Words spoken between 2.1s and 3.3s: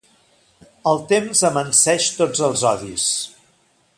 tots els odis.